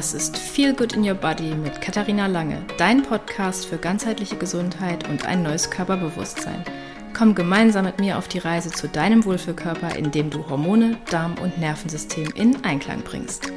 Das 0.00 0.14
ist 0.14 0.38
Feel 0.38 0.72
Good 0.72 0.94
in 0.94 1.06
Your 1.06 1.14
Body 1.14 1.54
mit 1.54 1.82
Katharina 1.82 2.26
Lange, 2.26 2.64
dein 2.78 3.02
Podcast 3.02 3.66
für 3.66 3.76
ganzheitliche 3.76 4.36
Gesundheit 4.36 5.06
und 5.10 5.26
ein 5.26 5.42
neues 5.42 5.70
Körperbewusstsein. 5.70 6.64
Komm 7.12 7.34
gemeinsam 7.34 7.84
mit 7.84 8.00
mir 8.00 8.16
auf 8.16 8.26
die 8.26 8.38
Reise 8.38 8.70
zu 8.70 8.88
deinem 8.88 9.26
Wohlfühlkörper, 9.26 9.96
indem 9.96 10.30
du 10.30 10.48
Hormone, 10.48 10.96
Darm 11.10 11.34
und 11.34 11.58
Nervensystem 11.58 12.30
in 12.34 12.64
Einklang 12.64 13.02
bringst. 13.02 13.52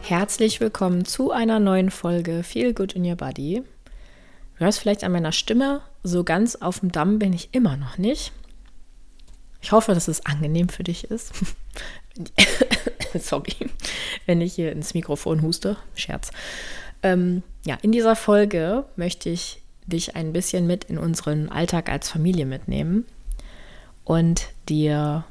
Herzlich 0.00 0.60
willkommen 0.60 1.04
zu 1.04 1.30
einer 1.30 1.60
neuen 1.60 1.90
Folge 1.90 2.42
Feel 2.42 2.72
Good 2.72 2.94
in 2.94 3.04
Your 3.04 3.16
Body. 3.16 3.62
Du 4.58 4.64
hörst 4.64 4.78
vielleicht 4.78 5.04
an 5.04 5.12
meiner 5.12 5.32
Stimme, 5.32 5.82
so 6.02 6.24
ganz 6.24 6.56
auf 6.56 6.80
dem 6.80 6.90
Damm 6.90 7.18
bin 7.18 7.34
ich 7.34 7.50
immer 7.52 7.76
noch 7.76 7.98
nicht. 7.98 8.32
Ich 9.60 9.72
hoffe, 9.72 9.92
dass 9.92 10.08
es 10.08 10.24
angenehm 10.24 10.70
für 10.70 10.84
dich 10.84 11.10
ist. 11.10 11.32
Sorry, 13.18 13.54
wenn 14.26 14.40
ich 14.40 14.54
hier 14.54 14.72
ins 14.72 14.94
Mikrofon 14.94 15.42
huste. 15.42 15.76
Scherz. 15.94 16.30
Ähm, 17.02 17.42
ja, 17.64 17.78
in 17.82 17.92
dieser 17.92 18.16
Folge 18.16 18.84
möchte 18.96 19.28
ich 19.28 19.62
dich 19.86 20.16
ein 20.16 20.32
bisschen 20.32 20.66
mit 20.66 20.84
in 20.84 20.98
unseren 20.98 21.48
Alltag 21.48 21.88
als 21.88 22.10
Familie 22.10 22.46
mitnehmen 22.46 23.04
und 24.04 24.48
dir 24.68 25.24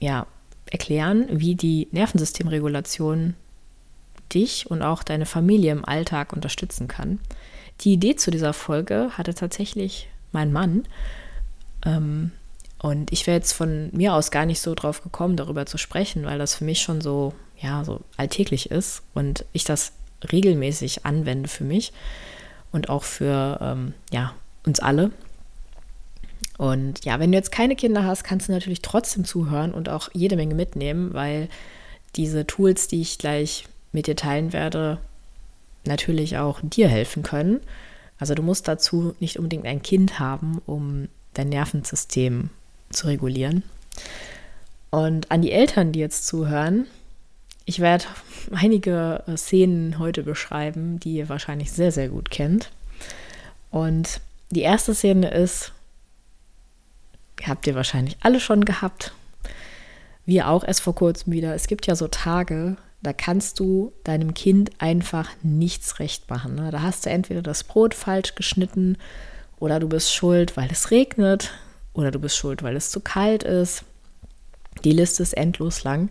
ja 0.00 0.26
erklären, 0.70 1.26
wie 1.30 1.54
die 1.54 1.88
Nervensystemregulation 1.90 3.34
dich 4.32 4.70
und 4.70 4.82
auch 4.82 5.02
deine 5.02 5.26
Familie 5.26 5.72
im 5.72 5.84
Alltag 5.84 6.32
unterstützen 6.32 6.88
kann. 6.88 7.18
Die 7.80 7.94
Idee 7.94 8.16
zu 8.16 8.30
dieser 8.30 8.52
Folge 8.52 9.10
hatte 9.16 9.34
tatsächlich 9.34 10.08
mein 10.30 10.52
Mann. 10.52 10.84
Ähm, 11.84 12.32
und 12.82 13.12
ich 13.12 13.28
wäre 13.28 13.36
jetzt 13.36 13.52
von 13.52 13.90
mir 13.92 14.12
aus 14.12 14.32
gar 14.32 14.44
nicht 14.44 14.60
so 14.60 14.74
drauf 14.74 15.02
gekommen, 15.04 15.36
darüber 15.36 15.66
zu 15.66 15.78
sprechen, 15.78 16.24
weil 16.24 16.38
das 16.38 16.56
für 16.56 16.64
mich 16.64 16.82
schon 16.82 17.00
so, 17.00 17.32
ja, 17.56 17.84
so 17.84 18.00
alltäglich 18.16 18.72
ist 18.72 19.02
und 19.14 19.44
ich 19.52 19.62
das 19.62 19.92
regelmäßig 20.32 21.06
anwende 21.06 21.48
für 21.48 21.62
mich 21.62 21.92
und 22.72 22.88
auch 22.88 23.04
für, 23.04 23.58
ähm, 23.62 23.94
ja, 24.10 24.34
uns 24.66 24.80
alle. 24.80 25.12
Und 26.58 27.04
ja, 27.04 27.20
wenn 27.20 27.30
du 27.30 27.38
jetzt 27.38 27.52
keine 27.52 27.76
Kinder 27.76 28.04
hast, 28.04 28.24
kannst 28.24 28.48
du 28.48 28.52
natürlich 28.52 28.82
trotzdem 28.82 29.24
zuhören 29.24 29.72
und 29.72 29.88
auch 29.88 30.10
jede 30.12 30.34
Menge 30.34 30.56
mitnehmen, 30.56 31.14
weil 31.14 31.48
diese 32.16 32.48
Tools, 32.48 32.88
die 32.88 33.00
ich 33.00 33.18
gleich 33.18 33.64
mit 33.92 34.08
dir 34.08 34.16
teilen 34.16 34.52
werde, 34.52 34.98
natürlich 35.84 36.36
auch 36.36 36.58
dir 36.62 36.88
helfen 36.88 37.22
können. 37.22 37.60
Also 38.18 38.34
du 38.34 38.42
musst 38.42 38.66
dazu 38.66 39.14
nicht 39.20 39.38
unbedingt 39.38 39.66
ein 39.66 39.82
Kind 39.82 40.18
haben, 40.18 40.60
um 40.66 41.08
dein 41.34 41.48
Nervensystem 41.48 42.50
zu 42.92 43.06
regulieren. 43.06 43.62
Und 44.90 45.30
an 45.30 45.42
die 45.42 45.52
Eltern, 45.52 45.92
die 45.92 46.00
jetzt 46.00 46.26
zuhören, 46.26 46.86
ich 47.64 47.80
werde 47.80 48.04
einige 48.52 49.22
äh, 49.26 49.36
Szenen 49.36 49.98
heute 49.98 50.22
beschreiben, 50.22 50.98
die 51.00 51.14
ihr 51.14 51.28
wahrscheinlich 51.28 51.72
sehr, 51.72 51.92
sehr 51.92 52.08
gut 52.08 52.30
kennt. 52.30 52.70
Und 53.70 54.20
die 54.50 54.60
erste 54.60 54.94
Szene 54.94 55.30
ist, 55.30 55.72
habt 57.46 57.66
ihr 57.66 57.74
wahrscheinlich 57.74 58.16
alle 58.20 58.40
schon 58.40 58.64
gehabt, 58.64 59.12
wir 60.26 60.48
auch 60.48 60.64
erst 60.64 60.82
vor 60.82 60.94
kurzem 60.94 61.32
wieder. 61.32 61.54
Es 61.54 61.66
gibt 61.66 61.86
ja 61.86 61.96
so 61.96 62.06
Tage, 62.08 62.76
da 63.02 63.12
kannst 63.12 63.58
du 63.58 63.92
deinem 64.04 64.34
Kind 64.34 64.70
einfach 64.78 65.28
nichts 65.42 65.98
recht 65.98 66.30
machen. 66.30 66.54
Ne? 66.54 66.70
Da 66.70 66.82
hast 66.82 67.06
du 67.06 67.10
entweder 67.10 67.42
das 67.42 67.64
Brot 67.64 67.94
falsch 67.94 68.34
geschnitten 68.34 68.98
oder 69.58 69.80
du 69.80 69.88
bist 69.88 70.14
schuld, 70.14 70.56
weil 70.56 70.70
es 70.70 70.90
regnet 70.90 71.52
oder 71.94 72.10
du 72.10 72.18
bist 72.18 72.36
schuld, 72.36 72.62
weil 72.62 72.76
es 72.76 72.90
zu 72.90 73.00
kalt 73.00 73.42
ist. 73.42 73.84
Die 74.84 74.92
Liste 74.92 75.22
ist 75.22 75.34
endlos 75.34 75.84
lang. 75.84 76.10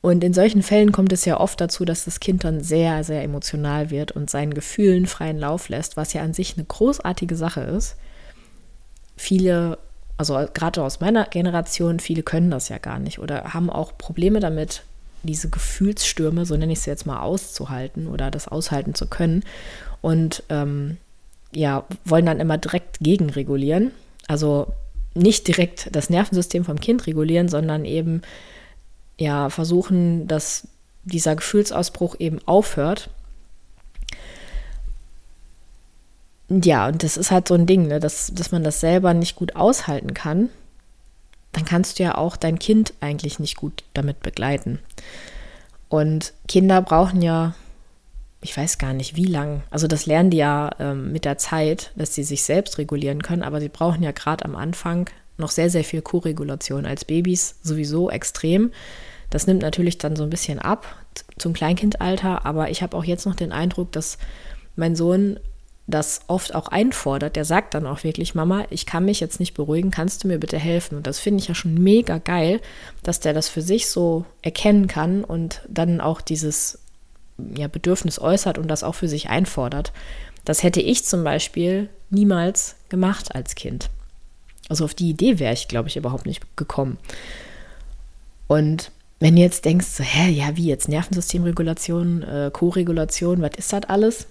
Und 0.00 0.22
in 0.22 0.32
solchen 0.32 0.62
Fällen 0.62 0.92
kommt 0.92 1.12
es 1.12 1.24
ja 1.24 1.40
oft 1.40 1.60
dazu, 1.60 1.84
dass 1.84 2.04
das 2.04 2.20
Kind 2.20 2.44
dann 2.44 2.62
sehr, 2.62 3.02
sehr 3.02 3.22
emotional 3.22 3.90
wird 3.90 4.12
und 4.12 4.30
seinen 4.30 4.54
Gefühlen 4.54 5.06
freien 5.06 5.38
Lauf 5.38 5.68
lässt, 5.68 5.96
was 5.96 6.12
ja 6.12 6.22
an 6.22 6.32
sich 6.32 6.56
eine 6.56 6.64
großartige 6.64 7.34
Sache 7.34 7.62
ist. 7.62 7.96
Viele, 9.16 9.78
also 10.16 10.46
gerade 10.54 10.82
aus 10.82 11.00
meiner 11.00 11.24
Generation, 11.24 11.98
viele 11.98 12.22
können 12.22 12.50
das 12.50 12.68
ja 12.68 12.78
gar 12.78 12.98
nicht 12.98 13.18
oder 13.18 13.54
haben 13.54 13.68
auch 13.68 13.98
Probleme 13.98 14.38
damit, 14.38 14.84
diese 15.22 15.50
Gefühlsstürme, 15.50 16.46
so 16.46 16.56
nenne 16.56 16.72
ich 16.72 16.80
es 16.80 16.86
jetzt 16.86 17.06
mal, 17.06 17.20
auszuhalten 17.20 18.06
oder 18.06 18.30
das 18.30 18.46
aushalten 18.46 18.94
zu 18.94 19.08
können. 19.08 19.42
Und 20.02 20.44
ähm, 20.50 20.98
ja, 21.52 21.84
wollen 22.04 22.26
dann 22.26 22.38
immer 22.38 22.58
direkt 22.58 23.00
gegenregulieren. 23.00 23.90
Also 24.28 24.72
nicht 25.14 25.48
direkt 25.48 25.88
das 25.94 26.10
Nervensystem 26.10 26.64
vom 26.64 26.78
Kind 26.80 27.06
regulieren, 27.06 27.48
sondern 27.48 27.84
eben 27.84 28.22
ja 29.18 29.48
versuchen, 29.48 30.28
dass 30.28 30.68
dieser 31.04 31.36
Gefühlsausbruch 31.36 32.16
eben 32.18 32.40
aufhört. 32.46 33.10
Ja, 36.48 36.88
und 36.88 37.02
das 37.02 37.16
ist 37.16 37.30
halt 37.30 37.48
so 37.48 37.54
ein 37.54 37.66
Ding, 37.66 37.88
ne, 37.88 37.98
dass, 37.98 38.32
dass 38.34 38.52
man 38.52 38.62
das 38.62 38.80
selber 38.80 39.14
nicht 39.14 39.36
gut 39.36 39.56
aushalten 39.56 40.14
kann. 40.14 40.50
Dann 41.52 41.64
kannst 41.64 41.98
du 41.98 42.02
ja 42.02 42.16
auch 42.16 42.36
dein 42.36 42.58
Kind 42.58 42.92
eigentlich 43.00 43.38
nicht 43.38 43.56
gut 43.56 43.82
damit 43.94 44.20
begleiten. 44.20 44.78
Und 45.88 46.34
Kinder 46.46 46.82
brauchen 46.82 47.22
ja 47.22 47.54
ich 48.46 48.56
weiß 48.56 48.78
gar 48.78 48.92
nicht, 48.92 49.16
wie 49.16 49.24
lang. 49.24 49.64
Also 49.70 49.88
das 49.88 50.06
lernen 50.06 50.30
die 50.30 50.36
ja 50.36 50.70
ähm, 50.78 51.10
mit 51.10 51.24
der 51.24 51.36
Zeit, 51.36 51.90
dass 51.96 52.14
sie 52.14 52.22
sich 52.22 52.44
selbst 52.44 52.78
regulieren 52.78 53.20
können, 53.20 53.42
aber 53.42 53.60
sie 53.60 53.68
brauchen 53.68 54.04
ja 54.04 54.12
gerade 54.12 54.44
am 54.44 54.54
Anfang 54.54 55.10
noch 55.36 55.50
sehr, 55.50 55.68
sehr 55.68 55.82
viel 55.82 56.00
Co-Regulation. 56.00 56.86
Als 56.86 57.04
Babys 57.04 57.56
sowieso 57.64 58.08
extrem. 58.08 58.70
Das 59.30 59.48
nimmt 59.48 59.62
natürlich 59.62 59.98
dann 59.98 60.14
so 60.14 60.22
ein 60.22 60.30
bisschen 60.30 60.60
ab 60.60 60.86
zum 61.38 61.54
Kleinkindalter, 61.54 62.46
aber 62.46 62.70
ich 62.70 62.82
habe 62.82 62.96
auch 62.96 63.02
jetzt 63.02 63.26
noch 63.26 63.34
den 63.34 63.50
Eindruck, 63.50 63.90
dass 63.90 64.16
mein 64.76 64.94
Sohn 64.94 65.40
das 65.88 66.20
oft 66.28 66.54
auch 66.54 66.68
einfordert. 66.68 67.34
Der 67.34 67.44
sagt 67.44 67.74
dann 67.74 67.84
auch 67.84 68.04
wirklich, 68.04 68.36
Mama, 68.36 68.64
ich 68.70 68.86
kann 68.86 69.04
mich 69.04 69.18
jetzt 69.18 69.40
nicht 69.40 69.54
beruhigen, 69.54 69.90
kannst 69.90 70.22
du 70.22 70.28
mir 70.28 70.38
bitte 70.38 70.58
helfen? 70.58 70.98
Und 70.98 71.08
das 71.08 71.18
finde 71.18 71.42
ich 71.42 71.48
ja 71.48 71.54
schon 71.56 71.74
mega 71.74 72.18
geil, 72.18 72.60
dass 73.02 73.18
der 73.18 73.34
das 73.34 73.48
für 73.48 73.62
sich 73.62 73.88
so 73.88 74.24
erkennen 74.40 74.86
kann 74.86 75.24
und 75.24 75.62
dann 75.68 76.00
auch 76.00 76.20
dieses 76.20 76.78
ja, 77.56 77.68
Bedürfnis 77.68 78.18
äußert 78.18 78.58
und 78.58 78.68
das 78.68 78.82
auch 78.82 78.94
für 78.94 79.08
sich 79.08 79.28
einfordert. 79.28 79.92
Das 80.44 80.62
hätte 80.62 80.80
ich 80.80 81.04
zum 81.04 81.24
Beispiel 81.24 81.88
niemals 82.10 82.76
gemacht 82.88 83.34
als 83.34 83.54
Kind. 83.54 83.90
Also 84.68 84.84
auf 84.84 84.94
die 84.94 85.10
Idee 85.10 85.38
wäre 85.38 85.52
ich, 85.52 85.68
glaube 85.68 85.88
ich, 85.88 85.96
überhaupt 85.96 86.26
nicht 86.26 86.56
gekommen. 86.56 86.98
Und 88.46 88.90
wenn 89.18 89.36
du 89.36 89.42
jetzt 89.42 89.64
denkst, 89.64 89.86
so, 89.86 90.04
hä, 90.04 90.30
ja, 90.30 90.56
wie 90.56 90.66
jetzt 90.66 90.88
Nervensystemregulation, 90.88 92.22
äh, 92.22 92.50
Co-Regulation, 92.52 93.42
was 93.42 93.52
ist 93.56 93.72
das 93.72 93.84
alles? 93.84 94.26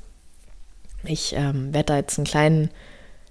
Ich 1.04 1.34
ähm, 1.36 1.74
werde 1.74 1.88
da 1.88 1.98
jetzt 1.98 2.18
einen 2.18 2.26
kleinen 2.26 2.70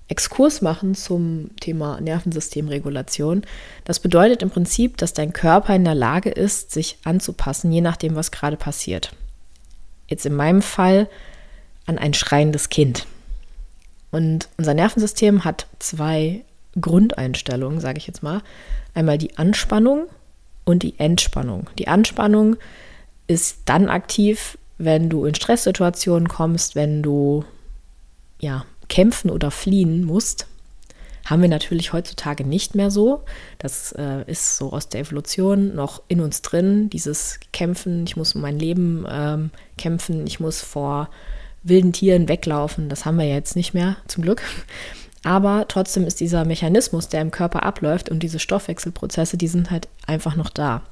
Exkurs 0.09 0.61
machen 0.61 0.95
zum 0.95 1.51
Thema 1.61 2.01
Nervensystemregulation. 2.01 3.43
Das 3.85 4.01
bedeutet 4.01 4.43
im 4.43 4.51
Prinzip, 4.51 4.99
dass 4.99 5.15
dein 5.15 5.33
Körper 5.33 5.75
in 5.75 5.85
der 5.85 5.95
Lage 5.95 6.31
ist, 6.31 6.71
sich 6.71 6.99
anzupassen, 7.05 7.73
je 7.73 7.81
nachdem, 7.81 8.15
was 8.15 8.31
gerade 8.31 8.57
passiert 8.57 9.13
jetzt 10.09 10.27
in 10.27 10.35
meinem 10.35 10.63
Fall 10.63 11.09
an 11.87 11.99
ein 11.99 12.15
schreiendes 12.15 12.69
Kind. 12.69 13.07
Und 14.11 14.49
unser 14.57 14.75
Nervensystem 14.75 15.45
hat 15.45 15.67
zwei 15.79 16.45
Grundeinstellungen, 16.81 17.81
sage 17.81 17.99
ich 17.99 18.07
jetzt 18.07 18.23
mal. 18.23 18.43
Einmal 18.95 19.19
die 19.19 19.37
Anspannung 19.39 20.07
und 20.65 20.83
die 20.83 20.99
Entspannung. 20.99 21.69
Die 21.79 21.89
Anspannung 21.89 22.57
ist 23.27 23.59
dann 23.65 23.89
aktiv, 23.89 24.59
wenn 24.79 25.09
du 25.09 25.25
in 25.25 25.35
Stresssituationen 25.35 26.29
kommst, 26.29 26.75
wenn 26.75 27.03
du 27.03 27.45
ja 28.41 28.65
kämpfen 28.89 29.31
oder 29.31 29.51
fliehen 29.51 30.05
musst. 30.05 30.47
Haben 31.25 31.43
wir 31.43 31.49
natürlich 31.49 31.93
heutzutage 31.93 32.45
nicht 32.45 32.75
mehr 32.75 32.91
so. 32.91 33.23
Das 33.59 33.93
äh, 33.93 34.25
ist 34.27 34.57
so 34.57 34.73
aus 34.73 34.89
der 34.89 35.01
Evolution 35.01 35.75
noch 35.75 36.03
in 36.09 36.21
uns 36.21 36.43
drin, 36.43 36.91
dieses 36.91 37.41
Kämpfen, 37.53 38.05
ich 38.07 38.17
muss 38.17 38.35
um 38.35 38.43
mein 38.43 38.59
Leben 38.59 39.07
ähm, 39.09 39.51
kämpfen, 39.79 40.27
ich 40.27 40.39
muss 40.39 40.61
vor 40.61 41.09
wilden 41.63 41.93
Tieren 41.93 42.29
weglaufen. 42.29 42.89
Das 42.89 43.05
haben 43.07 43.19
wir 43.19 43.27
jetzt 43.27 43.57
nicht 43.57 43.73
mehr, 43.73 43.97
zum 44.07 44.23
Glück. 44.23 44.43
Aber 45.25 45.65
trotzdem 45.69 46.07
ist 46.07 46.21
dieser 46.21 46.45
Mechanismus, 46.45 47.09
der 47.09 47.23
im 47.23 47.31
Körper 47.31 47.63
abläuft 47.63 48.11
und 48.11 48.23
diese 48.23 48.39
Stoffwechselprozesse, 48.39 49.39
die 49.39 49.49
sind 49.49 49.71
halt 49.71 49.89
einfach 50.07 50.37
noch 50.37 50.51
da. 50.51 50.83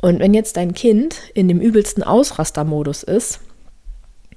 Und 0.00 0.20
wenn 0.20 0.34
jetzt 0.34 0.56
dein 0.56 0.74
Kind 0.74 1.16
in 1.34 1.48
dem 1.48 1.60
übelsten 1.60 2.04
Ausrastermodus 2.04 3.02
ist, 3.02 3.40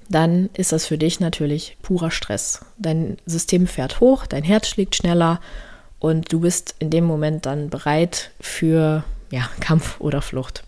dann 0.09 0.49
ist 0.53 0.71
das 0.71 0.85
für 0.85 0.97
dich 0.97 1.19
natürlich 1.19 1.77
purer 1.81 2.11
Stress. 2.11 2.65
Dein 2.77 3.17
System 3.25 3.67
fährt 3.67 3.99
hoch, 3.99 4.25
dein 4.27 4.43
Herz 4.43 4.67
schlägt 4.67 4.95
schneller 4.95 5.39
und 5.99 6.31
du 6.31 6.41
bist 6.41 6.75
in 6.79 6.89
dem 6.89 7.05
Moment 7.05 7.45
dann 7.45 7.69
bereit 7.69 8.31
für 8.39 9.03
ja, 9.31 9.49
Kampf 9.59 9.99
oder 9.99 10.21
Flucht. 10.21 10.63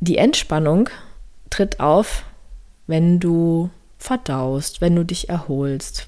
Die 0.00 0.18
Entspannung 0.18 0.88
tritt 1.50 1.80
auf, 1.80 2.24
wenn 2.86 3.20
du 3.20 3.70
verdaust, 3.98 4.80
wenn 4.80 4.94
du 4.94 5.04
dich 5.04 5.28
erholst. 5.28 6.06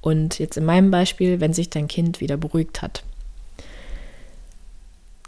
Und 0.00 0.38
jetzt 0.38 0.56
in 0.56 0.64
meinem 0.64 0.90
Beispiel, 0.90 1.40
wenn 1.40 1.54
sich 1.54 1.70
dein 1.70 1.88
Kind 1.88 2.20
wieder 2.20 2.36
beruhigt 2.36 2.82
hat. 2.82 3.04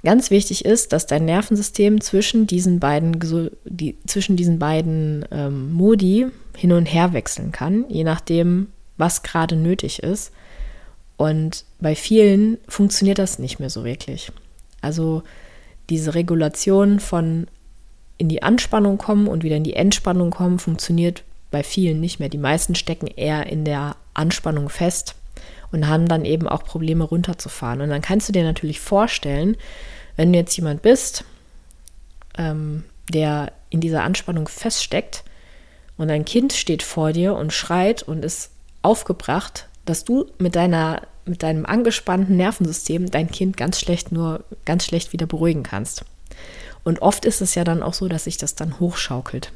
Ganz 0.06 0.30
wichtig 0.30 0.64
ist, 0.64 0.92
dass 0.92 1.08
dein 1.08 1.24
Nervensystem 1.24 2.00
zwischen 2.00 2.46
diesen 2.46 2.78
beiden, 2.78 3.18
die, 3.64 3.98
zwischen 4.06 4.36
diesen 4.36 4.60
beiden 4.60 5.24
ähm, 5.32 5.72
Modi 5.72 6.26
hin 6.56 6.70
und 6.70 6.86
her 6.86 7.12
wechseln 7.12 7.50
kann, 7.50 7.84
je 7.88 8.04
nachdem, 8.04 8.68
was 8.96 9.24
gerade 9.24 9.56
nötig 9.56 10.04
ist. 10.04 10.30
Und 11.16 11.64
bei 11.80 11.96
vielen 11.96 12.58
funktioniert 12.68 13.18
das 13.18 13.40
nicht 13.40 13.58
mehr 13.58 13.68
so 13.68 13.82
wirklich. 13.84 14.30
Also 14.80 15.24
diese 15.90 16.14
Regulation 16.14 17.00
von 17.00 17.48
in 18.16 18.28
die 18.28 18.44
Anspannung 18.44 18.98
kommen 18.98 19.26
und 19.26 19.42
wieder 19.42 19.56
in 19.56 19.64
die 19.64 19.74
Entspannung 19.74 20.30
kommen, 20.30 20.60
funktioniert 20.60 21.24
bei 21.50 21.64
vielen 21.64 21.98
nicht 21.98 22.20
mehr. 22.20 22.28
Die 22.28 22.38
meisten 22.38 22.76
stecken 22.76 23.08
eher 23.08 23.48
in 23.48 23.64
der 23.64 23.96
Anspannung 24.14 24.68
fest 24.68 25.16
und 25.72 25.88
haben 25.88 26.08
dann 26.08 26.24
eben 26.24 26.48
auch 26.48 26.64
Probleme 26.64 27.04
runterzufahren. 27.04 27.80
Und 27.80 27.90
dann 27.90 28.02
kannst 28.02 28.28
du 28.28 28.32
dir 28.32 28.44
natürlich 28.44 28.80
vorstellen, 28.80 29.56
wenn 30.16 30.32
du 30.32 30.38
jetzt 30.38 30.56
jemand 30.56 30.82
bist, 30.82 31.24
ähm, 32.38 32.84
der 33.12 33.52
in 33.70 33.80
dieser 33.80 34.02
Anspannung 34.02 34.48
feststeckt 34.48 35.24
und 35.96 36.10
ein 36.10 36.24
Kind 36.24 36.52
steht 36.52 36.82
vor 36.82 37.12
dir 37.12 37.34
und 37.34 37.52
schreit 37.52 38.02
und 38.02 38.24
ist 38.24 38.50
aufgebracht, 38.82 39.68
dass 39.84 40.04
du 40.04 40.26
mit 40.38 40.56
deiner 40.56 41.02
mit 41.28 41.42
deinem 41.42 41.66
angespannten 41.66 42.36
Nervensystem 42.36 43.10
dein 43.10 43.28
Kind 43.28 43.56
ganz 43.56 43.80
schlecht 43.80 44.12
nur 44.12 44.44
ganz 44.64 44.84
schlecht 44.84 45.12
wieder 45.12 45.26
beruhigen 45.26 45.64
kannst. 45.64 46.04
Und 46.84 47.02
oft 47.02 47.24
ist 47.24 47.40
es 47.40 47.56
ja 47.56 47.64
dann 47.64 47.82
auch 47.82 47.94
so, 47.94 48.06
dass 48.06 48.24
sich 48.24 48.36
das 48.36 48.54
dann 48.54 48.78
hochschaukelt. 48.78 49.50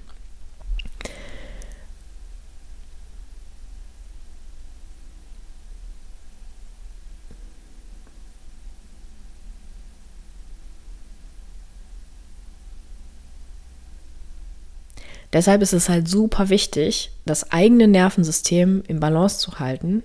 Deshalb 15.32 15.62
ist 15.62 15.72
es 15.72 15.88
halt 15.88 16.08
super 16.08 16.48
wichtig, 16.48 17.12
das 17.24 17.52
eigene 17.52 17.86
Nervensystem 17.86 18.82
im 18.88 18.98
Balance 18.98 19.38
zu 19.38 19.60
halten, 19.60 20.02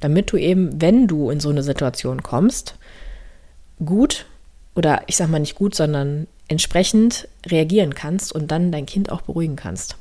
damit 0.00 0.32
du 0.32 0.36
eben, 0.36 0.80
wenn 0.80 1.06
du 1.06 1.30
in 1.30 1.40
so 1.40 1.48
eine 1.48 1.62
Situation 1.62 2.22
kommst, 2.22 2.76
gut 3.84 4.26
oder 4.74 5.02
ich 5.06 5.16
sag 5.16 5.28
mal 5.28 5.38
nicht 5.38 5.56
gut, 5.56 5.74
sondern 5.74 6.26
entsprechend 6.48 7.28
reagieren 7.46 7.94
kannst 7.94 8.32
und 8.32 8.50
dann 8.50 8.72
dein 8.72 8.86
Kind 8.86 9.10
auch 9.10 9.22
beruhigen 9.22 9.56
kannst. 9.56 9.96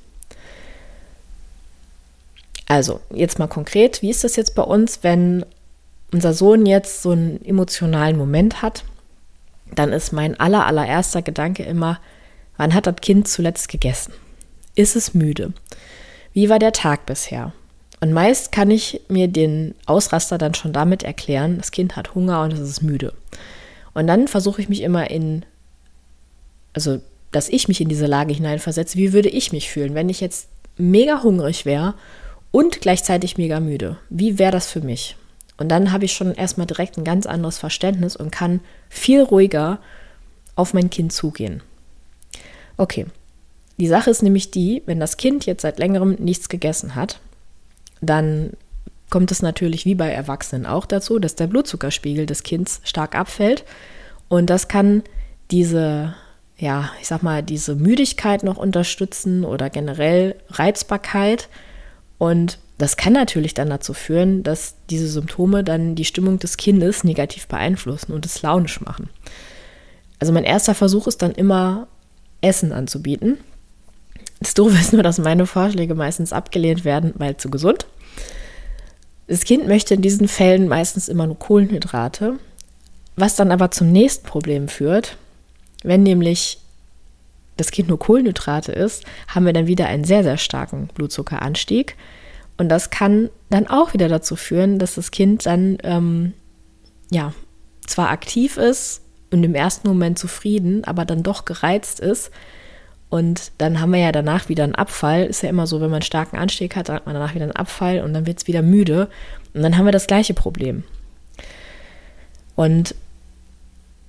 Also, 2.68 3.00
jetzt 3.14 3.40
mal 3.40 3.48
konkret, 3.48 4.02
wie 4.02 4.10
ist 4.10 4.24
das 4.24 4.36
jetzt 4.36 4.56
bei 4.56 4.62
uns, 4.62 5.00
wenn 5.04 5.46
unser 6.12 6.34
Sohn 6.34 6.66
jetzt 6.66 7.02
so 7.02 7.12
einen 7.12 7.44
emotionalen 7.44 8.18
Moment 8.18 8.62
hat? 8.62 8.84
Dann 9.74 9.92
ist 9.92 10.12
mein 10.12 10.40
aller, 10.40 10.66
allererster 10.66 11.22
Gedanke 11.22 11.64
immer, 11.64 12.00
wann 12.58 12.74
hat 12.74 12.88
das 12.88 12.98
Kind 12.98 13.28
zuletzt 13.28 13.70
gegessen? 13.70 14.14
Ist 14.76 14.96
es 14.96 15.14
müde? 15.14 15.54
Wie 16.34 16.50
war 16.50 16.60
der 16.60 16.72
Tag 16.72 17.06
bisher? 17.06 17.54
Und 18.02 18.14
meist 18.14 18.52
kann 18.52 18.72
ich 18.72 19.02
mir 19.10 19.28
den 19.28 19.76
Ausraster 19.86 20.38
dann 20.38 20.54
schon 20.54 20.72
damit 20.72 21.04
erklären, 21.04 21.58
das 21.58 21.72
Kind 21.72 21.96
hat 21.96 22.16
Hunger 22.16 22.44
und 22.44 22.54
es 22.54 22.60
ist 22.60 22.82
müde. 22.82 23.14
Und 23.94 24.08
dann 24.08 24.28
versuche 24.28 24.62
ich 24.62 24.70
mich 24.70 24.82
immer 24.82 25.10
in, 25.10 25.46
also 26.74 27.02
dass 27.32 27.50
ich 27.50 27.68
mich 27.68 27.82
in 27.82 27.90
diese 27.90 28.06
Lage 28.06 28.34
hineinversetze, 28.34 28.98
wie 28.98 29.14
würde 29.14 29.30
ich 29.30 29.52
mich 29.52 29.70
fühlen, 29.70 29.96
wenn 29.96 30.10
ich 30.10 30.22
jetzt 30.22 30.48
mega 30.78 31.22
hungrig 31.24 31.66
wäre 31.66 31.94
und 32.52 32.82
gleichzeitig 32.82 33.38
mega 33.38 33.60
müde? 33.60 33.98
Wie 34.10 34.40
wäre 34.40 34.52
das 34.52 34.68
für 34.68 34.82
mich? 34.82 35.18
Und 35.58 35.70
dann 35.70 35.92
habe 35.92 36.06
ich 36.06 36.14
schon 36.14 36.34
erstmal 36.34 36.68
direkt 36.68 36.98
ein 36.98 37.04
ganz 37.04 37.26
anderes 37.26 37.58
Verständnis 37.58 38.16
und 38.16 38.32
kann 38.32 38.62
viel 38.88 39.22
ruhiger 39.22 39.80
auf 40.56 40.74
mein 40.74 40.90
Kind 40.90 41.12
zugehen. 41.12 41.62
Okay, 42.78 43.06
die 43.80 43.88
Sache 43.88 44.10
ist 44.10 44.24
nämlich 44.24 44.52
die, 44.52 44.84
wenn 44.86 45.00
das 45.00 45.18
Kind 45.18 45.46
jetzt 45.46 45.62
seit 45.62 45.80
längerem 45.80 46.16
nichts 46.20 46.50
gegessen 46.50 46.96
hat, 46.96 47.20
dann 48.02 48.52
kommt 49.10 49.32
es 49.32 49.42
natürlich 49.42 49.86
wie 49.86 49.96
bei 49.96 50.12
Erwachsenen 50.12 50.66
auch 50.66 50.86
dazu, 50.86 51.20
dass 51.20 51.36
der 51.36 51.48
Blutzuckerspiegel 51.48 52.26
des 52.26 52.44
Kindes 52.44 52.82
stark 52.84 53.16
abfällt. 53.16 53.64
Und 54.28 54.50
das 54.50 54.68
kann 54.68 55.04
diese, 55.50 56.14
ja, 56.58 56.92
ich 57.02 57.08
sag 57.08 57.24
mal, 57.24 57.42
diese 57.42 57.76
Müdigkeit 57.76 58.44
noch 58.44 58.58
unterstützen 58.58 59.46
oder 59.46 59.70
generell 59.70 60.36
Reizbarkeit. 60.50 61.50
Und 62.18 62.60
das 62.78 62.98
kann 62.98 63.14
natürlich 63.14 63.54
dann 63.54 63.70
dazu 63.70 63.94
führen, 63.94 64.44
dass 64.44 64.76
diese 64.90 65.08
Symptome 65.08 65.64
dann 65.64 65.96
die 65.96 66.06
Stimmung 66.06 66.38
des 66.38 66.58
Kindes 66.58 67.04
negativ 67.04 67.48
beeinflussen 67.48 68.12
und 68.14 68.26
es 68.26 68.42
launisch 68.42 68.82
machen. 68.82 69.10
Also 70.20 70.34
mein 70.34 70.44
erster 70.44 70.76
Versuch 70.76 71.08
ist 71.08 71.22
dann 71.22 71.32
immer, 71.32 71.88
Essen 72.42 72.72
anzubieten. 72.72 73.38
Das 74.40 74.54
Doofe 74.54 74.78
ist 74.80 74.94
nur, 74.94 75.04
dass 75.04 75.18
meine 75.18 75.46
Vorschläge 75.46 75.96
meistens 75.96 76.34
abgelehnt 76.34 76.86
werden, 76.86 77.14
weil 77.18 77.38
zu 77.38 77.50
gesund. 77.50 77.86
Das 79.28 79.44
Kind 79.44 79.68
möchte 79.68 79.94
in 79.94 80.02
diesen 80.02 80.28
Fällen 80.28 80.68
meistens 80.68 81.08
immer 81.08 81.28
nur 81.28 81.38
Kohlenhydrate, 81.38 82.40
was 83.16 83.36
dann 83.36 83.52
aber 83.52 83.70
zum 83.72 83.92
nächsten 83.92 84.26
Problem 84.26 84.68
führt. 84.68 85.18
Wenn 85.84 86.04
nämlich 86.04 86.60
das 87.58 87.72
Kind 87.72 87.90
nur 87.90 88.00
Kohlenhydrate 88.00 88.72
isst, 88.72 89.04
haben 89.28 89.46
wir 89.46 89.54
dann 89.54 89.68
wieder 89.68 89.88
einen 89.88 90.06
sehr, 90.06 90.24
sehr 90.24 90.38
starken 90.38 90.90
Blutzuckeranstieg. 90.96 91.96
Und 92.58 92.70
das 92.70 92.90
kann 92.90 93.30
dann 93.50 93.68
auch 93.68 93.94
wieder 93.94 94.08
dazu 94.08 94.36
führen, 94.36 94.80
dass 94.80 94.96
das 94.96 95.12
Kind 95.12 95.46
dann 95.46 95.78
ähm, 95.84 96.34
ja 97.12 97.34
zwar 97.86 98.10
aktiv 98.10 98.58
ist 98.58 99.02
und 99.32 99.44
im 99.44 99.56
ersten 99.56 99.88
Moment 99.88 100.18
zufrieden, 100.18 100.84
aber 100.86 101.06
dann 101.06 101.24
doch 101.24 101.46
gereizt 101.46 102.00
ist, 102.00 102.32
und 103.10 103.52
dann 103.58 103.82
haben 103.82 103.92
wir 103.92 104.00
ja 104.00 104.12
danach 104.12 104.50
wieder 104.50 104.64
einen 104.64 104.76
Abfall. 104.76 105.26
Ist 105.26 105.42
ja 105.42 105.50
immer 105.50 105.66
so, 105.66 105.78
wenn 105.78 105.90
man 105.90 105.96
einen 105.96 106.02
starken 106.04 106.38
Anstieg 106.38 106.76
hat, 106.76 106.90
dann 106.90 106.98
hat 106.98 107.06
man 107.08 107.16
danach 107.16 107.34
wieder 107.34 107.46
einen 107.46 107.56
Abfall 107.56 108.02
und 108.02 108.14
dann 108.14 108.28
wird 108.28 108.40
es 108.40 108.48
wieder 108.48 108.62
müde. 108.62 109.10
Und 109.54 109.64
dann 109.64 109.78
haben 109.78 109.86
wir 109.86 109.92
das 109.92 110.06
gleiche 110.08 110.36
Problem. 110.36 110.84
Und 112.56 112.94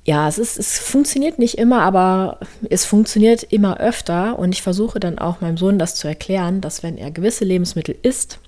ja, 0.05 0.29
es, 0.29 0.38
ist, 0.38 0.58
es 0.58 0.79
funktioniert 0.79 1.38
nicht 1.38 1.56
immer, 1.56 1.82
aber 1.82 2.41
es 2.69 2.85
funktioniert 2.85 3.43
immer 3.44 3.79
öfter. 3.81 4.38
Und 4.38 4.55
ich 4.55 4.61
versuche 4.61 5.00
dann 5.00 5.19
auch 5.19 5.41
meinem 5.41 5.56
Sohn 5.56 5.79
das 5.79 5.94
zu 5.94 6.06
erklären, 6.06 6.61
dass 6.61 6.82
wenn 6.82 6.99
er 6.99 7.11
gewisse 7.11 7.44
Lebensmittel 7.44 7.96
isst, 8.03 8.38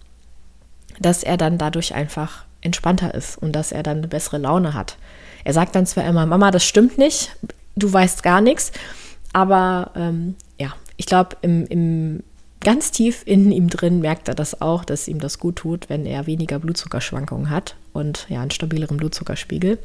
dass 1.01 1.23
er 1.23 1.39
dann 1.39 1.57
dadurch 1.57 1.95
einfach 1.95 2.45
entspannter 2.61 3.15
ist 3.15 3.39
und 3.39 3.53
dass 3.53 3.73
er 3.73 3.83
dann 3.83 3.99
eine 3.99 4.09
bessere 4.09 4.39
Laune 4.39 4.75
hat. 4.75 4.97
Er 5.45 5.55
sagt 5.55 5.75
dann 5.75 5.87
zwar 5.87 6.05
immer, 6.05 6.27
Mama, 6.27 6.51
das 6.51 6.65
stimmt 6.65 6.99
nicht, 6.99 7.35
du 7.75 7.91
weißt 7.91 8.23
gar 8.23 8.43
nichts. 8.43 8.71
Aber 9.33 9.91
ähm, 9.97 10.35
ich 11.03 11.07
glaube, 11.07 11.37
im, 11.43 11.67
im 11.67 12.23
ganz 12.61 12.93
tief 12.93 13.23
in 13.27 13.51
ihm 13.51 13.69
drin 13.69 13.99
merkt 13.99 14.29
er 14.29 14.37
das 14.37 14.63
auch, 14.63 14.85
dass 14.85 15.09
ihm 15.09 15.19
das 15.19 15.41
gut 15.41 15.57
tut, 15.57 15.91
wenn 15.91 16.07
er 16.07 16.29
weniger 16.29 16.61
Blutzuckerschwankungen 16.61 17.51
hat 17.51 17.75
und 17.93 18.27
ja, 18.29 18.41
einen 18.41 18.53
stabileren 18.53 18.99
Blutzuckerspiegel. 18.99 19.79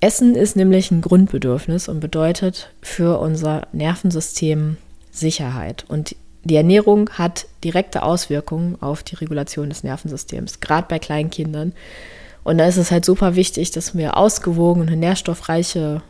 Essen 0.00 0.34
ist 0.34 0.56
nämlich 0.56 0.90
ein 0.90 1.00
Grundbedürfnis 1.00 1.88
und 1.88 2.00
bedeutet 2.00 2.72
für 2.82 3.20
unser 3.20 3.68
Nervensystem 3.72 4.78
Sicherheit. 5.12 5.84
Und 5.86 6.16
die 6.42 6.56
Ernährung 6.56 7.08
hat 7.10 7.46
direkte 7.62 8.02
Auswirkungen 8.02 8.76
auf 8.82 9.04
die 9.04 9.14
Regulation 9.14 9.68
des 9.68 9.84
Nervensystems, 9.84 10.58
gerade 10.58 10.88
bei 10.88 10.98
kleinen 10.98 11.30
Kindern. 11.30 11.72
Und 12.42 12.58
da 12.58 12.66
ist 12.66 12.78
es 12.78 12.90
halt 12.90 13.04
super 13.04 13.36
wichtig, 13.36 13.70
dass 13.70 13.96
wir 13.96 14.16
ausgewogene, 14.16 14.96
nährstoffreiche 14.96 16.02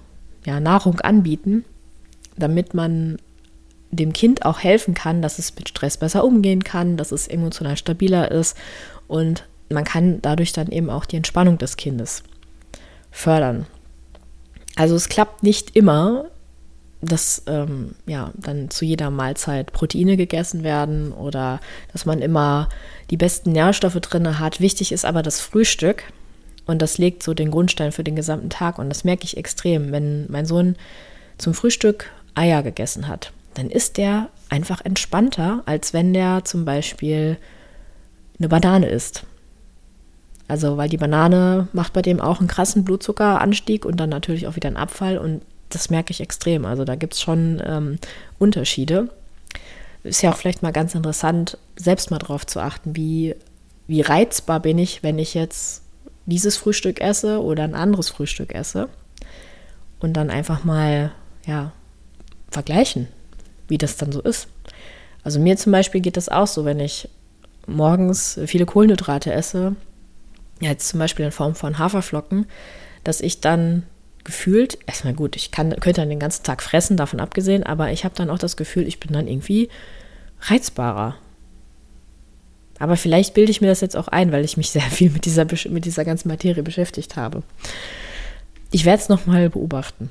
ja, 0.47 0.59
Nahrung 0.59 1.01
anbieten, 1.01 1.67
damit 2.39 2.73
man 2.73 3.19
dem 3.97 4.13
Kind 4.13 4.45
auch 4.45 4.61
helfen 4.61 4.95
kann, 4.95 5.23
dass 5.23 5.39
es 5.39 5.55
mit 5.57 5.69
Stress 5.69 5.97
besser 5.97 6.25
umgehen 6.25 6.65
kann, 6.65 6.97
dass 6.97 7.13
es 7.13 7.29
emotional 7.29 7.77
stabiler 7.77 8.31
ist 8.31 8.57
und 9.09 9.45
man 9.71 9.85
kann 9.85 10.21
dadurch 10.23 10.53
dann 10.53 10.69
eben 10.69 10.91
auch 10.91 11.05
die 11.05 11.17
Entspannung 11.17 11.59
des 11.59 11.77
Kindes 11.77 12.23
fördern. 13.11 13.67
Also 14.77 14.95
es 14.95 15.09
klappt 15.09 15.43
nicht 15.43 15.77
immer, 15.77 16.27
dass 17.01 17.43
ähm, 17.47 17.95
ja 18.07 18.33
dann 18.35 18.71
zu 18.71 18.85
jeder 18.85 19.11
Mahlzeit 19.11 19.73
Proteine 19.73 20.17
gegessen 20.17 20.65
werden 20.65 21.13
oder 21.13 21.61
dass 21.93 22.07
man 22.07 22.23
immer 22.23 22.69
die 23.11 23.17
besten 23.17 23.53
Nährstoffe 23.53 24.01
drin 24.01 24.39
hat. 24.39 24.61
Wichtig 24.61 24.93
ist 24.93 25.05
aber 25.05 25.23
das 25.23 25.41
Frühstück 25.41 26.05
und 26.67 26.81
das 26.81 26.99
legt 26.99 27.23
so 27.23 27.35
den 27.35 27.51
Grundstein 27.51 27.93
für 27.93 28.05
den 28.05 28.17
gesamten 28.17 28.51
Tag 28.51 28.79
und 28.79 28.89
das 28.89 29.05
merke 29.05 29.25
ich 29.25 29.37
extrem, 29.37 29.93
wenn 29.93 30.27
mein 30.31 30.47
Sohn 30.47 30.77
zum 31.39 31.55
Frühstück 31.55 32.11
Eier 32.35 32.63
gegessen 32.63 33.07
hat, 33.07 33.33
dann 33.55 33.71
ist 33.71 33.97
der 33.97 34.29
einfach 34.49 34.85
entspannter, 34.85 35.63
als 35.67 35.93
wenn 35.93 36.13
der 36.13 36.45
zum 36.45 36.65
Beispiel 36.65 37.39
eine 38.39 38.49
Banane 38.49 38.87
isst. 38.87 39.25
Also, 40.47 40.77
weil 40.77 40.89
die 40.89 40.99
Banane 40.99 41.69
macht 41.73 41.93
bei 41.93 42.03
dem 42.03 42.21
auch 42.21 42.39
einen 42.39 42.49
krassen 42.49 42.85
Blutzuckeranstieg 42.85 43.87
und 43.87 43.99
dann 43.99 44.11
natürlich 44.11 44.47
auch 44.47 44.57
wieder 44.57 44.69
einen 44.69 44.77
Abfall 44.77 45.17
und 45.17 45.43
das 45.71 45.89
merke 45.91 46.11
ich 46.11 46.21
extrem. 46.21 46.67
Also, 46.67 46.85
da 46.85 46.97
gibt 46.97 47.15
es 47.15 47.23
schon 47.23 47.63
ähm, 47.65 47.99
Unterschiede. 48.39 49.09
Ist 50.03 50.23
ja 50.23 50.31
auch 50.31 50.37
vielleicht 50.37 50.63
mal 50.63 50.73
ganz 50.73 50.95
interessant, 50.95 51.57
selbst 51.77 52.11
mal 52.11 52.19
drauf 52.19 52.47
zu 52.47 52.61
achten, 52.61 52.95
wie, 52.95 53.35
wie 53.87 54.03
reizbar 54.03 54.61
bin 54.61 54.79
ich, 54.79 55.03
wenn 55.03 55.19
ich 55.19 55.33
jetzt 55.33 55.83
dieses 56.27 56.59
Frühstück 56.59 57.01
esse 57.01 57.43
oder 57.43 57.65
ein 57.65 57.75
anderes 57.75 58.11
Frühstück 58.11 58.55
esse. 58.55 58.89
und 60.01 60.13
dann 60.13 60.29
einfach 60.29 60.65
mal, 60.65 61.13
ja, 61.47 61.73
vergleichen, 62.51 63.09
wie 63.75 63.79
das 63.79 63.97
dann 63.97 64.13
so 64.13 64.21
ist. 64.21 64.47
Also 65.25 65.41
mir 65.41 65.57
zum 65.57 65.73
Beispiel 65.73 66.01
geht 66.01 66.17
das 66.17 66.29
auch 66.29 66.47
so, 66.47 66.65
wenn 66.65 66.79
ich 66.79 67.09
morgens 67.67 68.39
viele 68.47 68.67
Kohlenhydrate 68.67 69.33
esse, 69.33 69.75
jetzt 70.61 70.87
zum 70.87 71.01
Beispiel 71.01 71.25
in 71.25 71.33
Form 71.33 71.57
von 71.57 71.81
Haferflocken, 71.81 72.47
dass 73.03 73.21
ich 73.21 73.41
dann 73.41 73.83
gefühlt, 74.23 74.79
erstmal 74.87 75.13
gut, 75.13 75.35
ich 75.35 75.51
kann, 75.51 75.71
könnte 75.81 76.03
dann 76.03 76.09
den 76.09 76.21
ganzen 76.21 76.45
Tag 76.45 76.63
fressen, 76.63 76.97
davon 76.97 77.19
abgesehen, 77.19 77.65
aber 77.65 77.91
ich 77.91 78.05
habe 78.05 78.15
dann 78.15 78.31
auch 78.31 78.39
das 78.39 78.57
Gefühl, 78.57 78.87
ich 78.87 79.01
bin 79.01 79.13
dann 79.13 79.27
irgendwie 79.27 79.69
reizbarer. 80.43 81.17
Aber 82.79 82.97
vielleicht 82.97 83.35
bilde 83.35 83.51
ich 83.51 83.61
mir 83.61 83.67
das 83.67 83.81
jetzt 83.81 83.97
auch 83.97 84.07
ein, 84.07 84.31
weil 84.31 84.45
ich 84.45 84.57
mich 84.57 84.71
sehr 84.71 84.83
viel 84.83 85.11
mit 85.11 85.25
dieser, 85.25 85.47
mit 85.69 85.85
dieser 85.85 86.05
ganzen 86.05 86.29
Materie 86.29 86.63
beschäftigt 86.63 87.17
habe. 87.17 87.43
Ich 88.71 88.85
werde 88.85 89.03
es 89.03 89.09
nochmal 89.09 89.51
beobachten. 89.51 90.11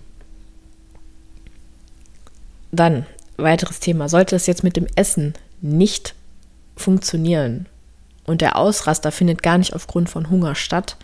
Dann, 2.74 3.06
weiteres 3.38 3.80
Thema. 3.80 4.10
Sollte 4.10 4.36
es 4.36 4.48
jetzt 4.48 4.64
mit 4.64 4.76
dem 4.76 4.88
Essen 4.96 5.34
nicht 5.62 6.16
funktionieren 6.76 7.68
und 8.26 8.42
der 8.42 8.58
Ausraster 8.58 9.12
findet 9.12 9.44
gar 9.44 9.58
nicht 9.58 9.74
aufgrund 9.74 10.10
von 10.10 10.30
Hunger 10.30 10.56
statt, 10.56 10.98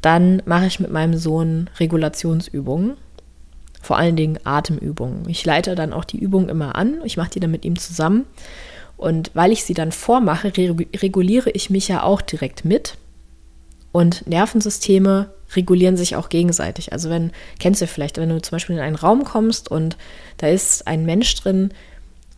dann 0.00 0.42
mache 0.44 0.66
ich 0.66 0.80
mit 0.80 0.90
meinem 0.90 1.16
Sohn 1.16 1.70
Regulationsübungen, 1.78 2.96
vor 3.80 3.98
allen 3.98 4.16
Dingen 4.16 4.38
Atemübungen. 4.44 5.28
Ich 5.28 5.44
leite 5.44 5.74
dann 5.74 5.92
auch 5.92 6.04
die 6.04 6.18
Übungen 6.18 6.48
immer 6.48 6.76
an, 6.76 7.00
ich 7.04 7.16
mache 7.16 7.30
die 7.30 7.40
dann 7.40 7.50
mit 7.50 7.64
ihm 7.64 7.78
zusammen 7.78 8.26
und 8.96 9.30
weil 9.34 9.52
ich 9.52 9.64
sie 9.64 9.74
dann 9.74 9.92
vormache, 9.92 10.52
reguliere 10.56 11.50
ich 11.50 11.70
mich 11.70 11.88
ja 11.88 12.02
auch 12.02 12.20
direkt 12.20 12.64
mit 12.64 12.96
und 13.92 14.26
Nervensysteme 14.26 15.30
regulieren 15.54 15.96
sich 15.96 16.16
auch 16.16 16.28
gegenseitig. 16.28 16.92
Also 16.92 17.10
wenn, 17.10 17.30
kennst 17.60 17.82
du 17.82 17.86
vielleicht, 17.86 18.16
wenn 18.16 18.30
du 18.30 18.40
zum 18.40 18.56
Beispiel 18.56 18.76
in 18.76 18.82
einen 18.82 18.96
Raum 18.96 19.24
kommst 19.24 19.70
und 19.70 19.96
da 20.38 20.48
ist 20.48 20.86
ein 20.86 21.04
Mensch 21.04 21.34
drin 21.36 21.72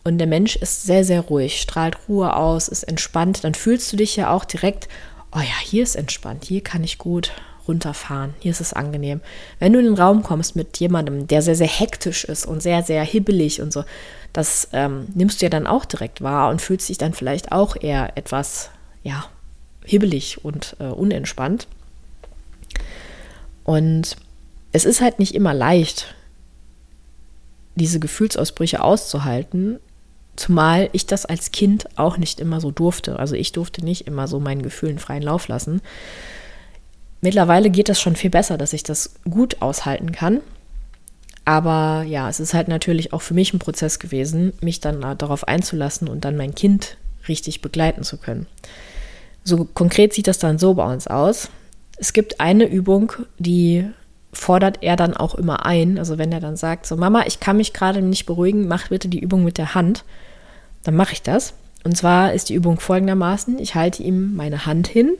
und 0.03 0.17
der 0.17 0.27
Mensch 0.27 0.55
ist 0.57 0.83
sehr, 0.83 1.03
sehr 1.03 1.21
ruhig, 1.21 1.61
strahlt 1.61 1.97
Ruhe 2.07 2.35
aus, 2.35 2.67
ist 2.67 2.83
entspannt, 2.83 3.43
dann 3.43 3.55
fühlst 3.55 3.91
du 3.91 3.97
dich 3.97 4.15
ja 4.15 4.31
auch 4.31 4.45
direkt, 4.45 4.87
oh 5.33 5.39
ja, 5.39 5.59
hier 5.63 5.83
ist 5.83 5.95
entspannt, 5.95 6.45
hier 6.45 6.61
kann 6.61 6.83
ich 6.83 6.97
gut 6.97 7.31
runterfahren, 7.67 8.35
hier 8.39 8.51
ist 8.51 8.61
es 8.61 8.73
angenehm. 8.73 9.21
Wenn 9.59 9.73
du 9.73 9.79
in 9.79 9.85
den 9.85 9.95
Raum 9.95 10.21
kommst 10.21 10.55
mit 10.55 10.77
jemandem, 10.77 11.25
der 11.25 11.41
sehr, 11.41 11.55
sehr 11.55 11.67
hektisch 11.67 12.23
ist 12.25 12.45
und 12.45 12.61
sehr, 12.61 12.83
sehr 12.83 13.03
hibbelig 13.03 13.61
und 13.61 13.73
so, 13.73 13.83
das 14.33 14.69
ähm, 14.73 15.07
nimmst 15.15 15.41
du 15.41 15.45
ja 15.45 15.49
dann 15.49 15.65
auch 15.65 15.85
direkt 15.85 16.21
wahr 16.21 16.49
und 16.49 16.61
fühlst 16.61 16.89
dich 16.89 16.97
dann 16.97 17.13
vielleicht 17.13 17.51
auch 17.51 17.75
eher 17.79 18.17
etwas, 18.17 18.69
ja, 19.01 19.25
hibbelig 19.85 20.43
und 20.43 20.75
äh, 20.79 20.85
unentspannt. 20.85 21.67
Und 23.63 24.15
es 24.71 24.85
ist 24.85 25.01
halt 25.01 25.19
nicht 25.19 25.35
immer 25.35 25.53
leicht, 25.53 26.15
diese 27.75 27.99
Gefühlsausbrüche 27.99 28.81
auszuhalten, 28.81 29.79
zumal 30.35 30.89
ich 30.91 31.05
das 31.05 31.25
als 31.25 31.51
Kind 31.51 31.87
auch 31.97 32.17
nicht 32.17 32.39
immer 32.39 32.59
so 32.59 32.71
durfte. 32.71 33.19
Also 33.19 33.35
ich 33.35 33.51
durfte 33.51 33.83
nicht 33.83 34.07
immer 34.07 34.27
so 34.27 34.39
meinen 34.39 34.61
Gefühlen 34.61 34.99
freien 34.99 35.23
Lauf 35.23 35.47
lassen. 35.47 35.81
Mittlerweile 37.21 37.69
geht 37.69 37.89
das 37.89 37.99
schon 37.99 38.15
viel 38.15 38.29
besser, 38.29 38.57
dass 38.57 38.73
ich 38.73 38.83
das 38.83 39.15
gut 39.29 39.61
aushalten 39.61 40.11
kann. 40.11 40.41
Aber 41.45 42.03
ja, 42.03 42.27
es 42.29 42.39
ist 42.39 42.53
halt 42.53 42.67
natürlich 42.67 43.13
auch 43.13 43.21
für 43.21 43.33
mich 43.33 43.53
ein 43.53 43.59
Prozess 43.59 43.99
gewesen, 43.99 44.53
mich 44.61 44.79
dann 44.79 45.01
darauf 45.17 45.47
einzulassen 45.47 46.07
und 46.07 46.25
dann 46.25 46.37
mein 46.37 46.55
Kind 46.55 46.97
richtig 47.27 47.61
begleiten 47.61 48.03
zu 48.03 48.17
können. 48.17 48.47
So 49.45 49.63
konkret 49.63 50.13
sieht 50.13 50.27
das 50.27 50.39
dann 50.39 50.59
so 50.59 50.73
bei 50.73 50.91
uns 50.91 51.07
aus. 51.07 51.49
Es 51.97 52.11
gibt 52.11 52.41
eine 52.41 52.65
Übung, 52.65 53.13
die 53.37 53.87
fordert 54.33 54.79
er 54.81 54.95
dann 54.97 55.15
auch 55.15 55.35
immer 55.35 55.65
ein. 55.65 55.97
Also 55.97 56.17
wenn 56.17 56.31
er 56.31 56.41
dann 56.41 56.57
sagt, 56.57 56.85
so 56.85 56.97
Mama, 56.97 57.23
ich 57.25 57.39
kann 57.39 57.57
mich 57.57 57.71
gerade 57.71 58.01
nicht 58.01 58.25
beruhigen, 58.25 58.67
mach 58.67 58.89
bitte 58.89 59.07
die 59.07 59.19
Übung 59.19 59.43
mit 59.43 59.57
der 59.57 59.75
Hand, 59.75 60.03
dann 60.83 60.95
mache 60.95 61.13
ich 61.13 61.21
das. 61.21 61.53
Und 61.83 61.95
zwar 61.95 62.33
ist 62.33 62.49
die 62.49 62.55
Übung 62.55 62.79
folgendermaßen, 62.79 63.59
ich 63.59 63.75
halte 63.75 64.01
ihm 64.01 64.35
meine 64.35 64.65
Hand 64.65 64.87
hin, 64.87 65.11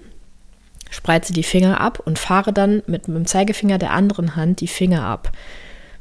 spreize 0.89 1.32
die 1.32 1.44
Finger 1.44 1.79
ab 1.79 2.01
und 2.03 2.17
fahre 2.17 2.51
dann 2.51 2.82
mit 2.88 3.08
dem 3.08 3.25
Zeigefinger 3.27 3.77
der 3.77 3.91
anderen 3.91 4.36
Hand 4.36 4.62
die 4.62 4.67
Finger 4.67 5.03
ab. 5.03 5.32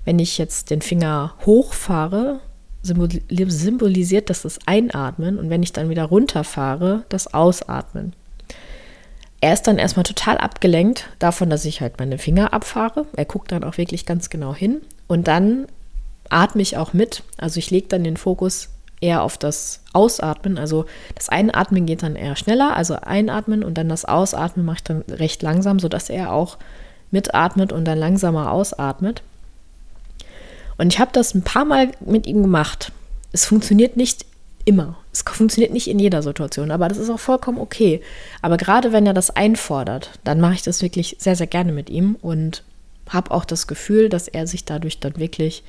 Wenn 0.07 0.19
ich 0.19 0.39
jetzt 0.39 0.71
den 0.71 0.81
Finger 0.81 1.35
hochfahre, 1.45 2.41
symbolisiert 2.85 4.31
das 4.31 4.43
das 4.43 4.59
Einatmen 4.67 5.39
und 5.39 5.51
wenn 5.51 5.63
ich 5.63 5.73
dann 5.73 5.89
wieder 5.89 6.05
runterfahre, 6.05 7.05
das 7.09 7.33
Ausatmen. 7.33 8.13
Er 9.41 9.53
ist 9.53 9.67
dann 9.67 9.79
erstmal 9.79 10.05
total 10.05 10.39
abgelenkt 10.39 11.11
davon, 11.19 11.51
dass 11.51 11.65
ich 11.65 11.81
halt 11.81 11.99
meine 11.99 12.19
Finger 12.19 12.53
abfahre. 12.53 13.07
Er 13.15 13.25
guckt 13.27 13.53
dann 13.53 13.65
auch 13.65 13.77
wirklich 13.77 14.07
ganz 14.07 14.31
genau 14.31 14.55
hin 14.55 14.81
und 15.07 15.29
dann 15.29 15.67
atme 16.31 16.63
ich 16.63 16.77
auch 16.77 16.93
mit. 16.93 17.23
Also 17.37 17.59
ich 17.59 17.71
lege 17.71 17.89
dann 17.89 18.05
den 18.05 18.17
Fokus 18.17 18.71
eher 19.01 19.23
auf 19.23 19.37
das 19.37 19.81
Ausatmen. 19.93 20.59
Also 20.59 20.87
das 21.15 21.29
Einatmen 21.29 21.85
geht 21.85 22.03
dann 22.03 22.17
eher 22.17 22.37
schneller, 22.37 22.75
also 22.75 22.95
einatmen 22.95 23.63
und 23.63 23.77
dann 23.77 23.89
das 23.89 24.05
Ausatmen 24.05 24.65
mache 24.65 24.77
ich 24.77 24.85
dann 24.85 25.03
recht 25.11 25.43
langsam, 25.43 25.79
sodass 25.79 26.09
er 26.09 26.33
auch 26.33 26.57
mitatmet 27.11 27.73
und 27.73 27.85
dann 27.85 27.99
langsamer 27.99 28.51
ausatmet. 28.51 29.23
Und 30.79 30.93
ich 30.93 30.99
habe 30.99 31.11
das 31.13 31.35
ein 31.35 31.43
paar 31.43 31.65
Mal 31.65 31.93
mit 32.01 32.27
ihm 32.27 32.43
gemacht. 32.43 32.93
Es 33.33 33.45
funktioniert 33.45 33.97
nicht 33.97 34.27
immer. 34.65 34.97
Es 35.13 35.23
funktioniert 35.23 35.73
nicht 35.73 35.89
in 35.89 35.99
jeder 35.99 36.23
Situation, 36.23 36.71
aber 36.71 36.89
das 36.89 36.99
ist 36.99 37.11
auch 37.11 37.21
vollkommen 37.21 37.59
okay. 37.59 38.01
Aber 38.43 38.57
gerade 38.57 38.93
wenn 38.93 39.07
er 39.07 39.15
das 39.15 39.31
einfordert, 39.31 40.19
dann 40.25 40.41
mache 40.41 40.55
ich 40.55 40.63
das 40.63 40.83
wirklich 40.83 41.17
sehr, 41.19 41.37
sehr 41.37 41.47
gerne 41.47 41.73
mit 41.73 41.91
ihm 41.91 42.17
und 42.21 42.65
habe 43.09 43.31
auch 43.31 43.45
das 43.45 43.67
Gefühl, 43.67 44.09
dass 44.09 44.29
er 44.29 44.47
sich 44.47 44.65
dadurch 44.65 45.01
dann 45.01 45.17
wirklich 45.19 45.63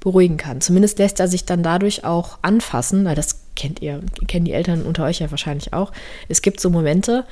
beruhigen 0.00 0.36
kann. 0.36 0.60
Zumindest 0.60 0.98
lässt 0.98 1.20
er 1.20 1.28
sich 1.28 1.44
dann 1.44 1.62
dadurch 1.62 2.04
auch 2.04 2.38
anfassen, 2.42 3.04
weil 3.04 3.14
das 3.14 3.44
kennt 3.56 3.80
ihr, 3.80 4.00
kennen 4.26 4.44
die 4.44 4.52
Eltern 4.52 4.82
unter 4.82 5.04
euch 5.04 5.20
ja 5.20 5.30
wahrscheinlich 5.30 5.72
auch. 5.72 5.92
Es 6.28 6.42
gibt 6.42 6.60
so 6.60 6.68
Momente, 6.68 7.24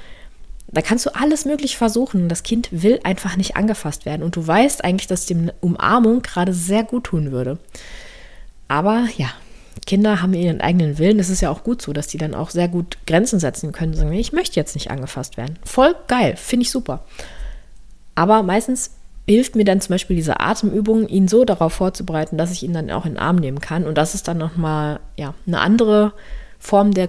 da 0.72 0.80
kannst 0.80 1.04
du 1.06 1.14
alles 1.14 1.44
möglich 1.44 1.76
versuchen. 1.76 2.28
Das 2.28 2.42
Kind 2.42 2.68
will 2.70 2.98
einfach 3.04 3.36
nicht 3.36 3.56
angefasst 3.56 4.06
werden. 4.06 4.22
Und 4.22 4.36
du 4.36 4.46
weißt 4.46 4.84
eigentlich, 4.84 5.06
dass 5.06 5.26
dem 5.26 5.50
Umarmung 5.60 6.22
gerade 6.22 6.54
sehr 6.54 6.82
gut 6.82 7.04
tun 7.04 7.30
würde. 7.30 7.58
Aber 8.68 9.06
ja, 9.18 9.28
Kinder 9.86 10.22
haben 10.22 10.32
ihren 10.32 10.62
eigenen 10.62 10.98
Willen. 10.98 11.18
Es 11.18 11.28
ist 11.28 11.42
ja 11.42 11.50
auch 11.50 11.62
gut 11.62 11.82
so, 11.82 11.92
dass 11.92 12.06
die 12.06 12.18
dann 12.18 12.34
auch 12.34 12.50
sehr 12.50 12.68
gut 12.68 12.96
Grenzen 13.06 13.38
setzen 13.38 13.72
können. 13.72 13.94
Sagen, 13.94 14.12
ich 14.12 14.32
möchte 14.32 14.56
jetzt 14.56 14.74
nicht 14.74 14.90
angefasst 14.90 15.36
werden. 15.36 15.58
Voll 15.64 15.94
geil, 16.08 16.36
finde 16.36 16.62
ich 16.62 16.70
super. 16.70 17.04
Aber 18.14 18.42
meistens 18.42 18.92
hilft 19.26 19.56
mir 19.56 19.64
dann 19.64 19.80
zum 19.80 19.94
Beispiel 19.94 20.16
diese 20.16 20.40
Atemübung, 20.40 21.06
ihn 21.08 21.28
so 21.28 21.44
darauf 21.44 21.74
vorzubereiten, 21.74 22.38
dass 22.38 22.50
ich 22.50 22.62
ihn 22.62 22.72
dann 22.72 22.90
auch 22.90 23.06
in 23.06 23.12
den 23.12 23.18
Arm 23.18 23.36
nehmen 23.36 23.60
kann. 23.60 23.84
Und 23.84 23.96
das 23.96 24.14
ist 24.14 24.26
dann 24.28 24.38
nochmal 24.38 25.00
ja, 25.16 25.34
eine 25.46 25.60
andere 25.60 26.12
Form 26.58 26.92
der 26.92 27.08